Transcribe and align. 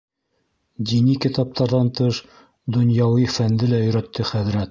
Дини 0.91 1.17
китаптарҙан 1.25 1.91
тыш 2.01 2.21
донъяуи 2.79 3.29
фәнде 3.37 3.71
лә 3.75 3.85
өйрәтте 3.89 4.29
хәҙрәт. 4.31 4.59